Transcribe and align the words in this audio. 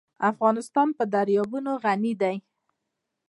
افغانستان 0.31 0.87
په 0.97 1.03
دریابونه 1.13 1.71
غني 1.83 2.13
دی. 2.21 2.35